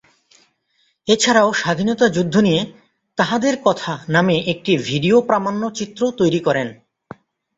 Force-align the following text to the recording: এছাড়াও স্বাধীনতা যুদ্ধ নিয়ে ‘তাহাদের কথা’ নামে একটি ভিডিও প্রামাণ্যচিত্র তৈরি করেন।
এছাড়াও 1.07 1.49
স্বাধীনতা 1.53 2.05
যুদ্ধ 2.09 2.35
নিয়ে 2.37 2.61
‘তাহাদের 3.17 3.55
কথা’ 3.65 3.93
নামে 4.09 4.35
একটি 4.47 4.71
ভিডিও 4.87 5.17
প্রামাণ্যচিত্র 5.21 6.01
তৈরি 6.17 6.39
করেন। 6.39 6.67